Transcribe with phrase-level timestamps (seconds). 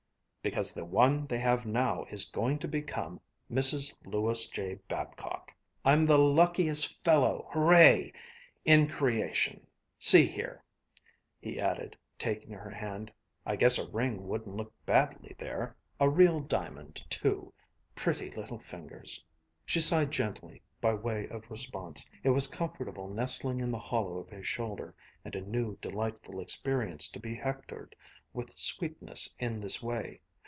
[0.43, 3.95] "Because the one they have now is going to become Mrs.
[4.03, 4.73] Lewis J.
[4.87, 5.53] Babcock.
[5.85, 8.11] I'm the luckiest fellow, hooray!
[8.65, 9.67] in creation.
[9.99, 10.63] See here,"
[11.39, 13.11] he added, taking her hand,
[13.45, 17.53] "I guess a ring wouldn't look badly there a real diamond, too.
[17.93, 19.23] Pretty little fingers."
[19.63, 22.09] She sighed gently, by way of response.
[22.23, 27.07] It was comfortable nestling in the hollow of his shoulder, and a new delightful experience
[27.09, 27.95] to be hectored
[28.33, 30.19] with sweetness in this way.